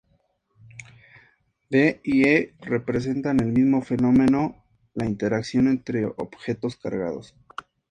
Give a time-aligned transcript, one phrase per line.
[1.69, 4.63] D y E representan el mismo fenómeno,
[4.95, 7.35] la interacción entre objetos cargados.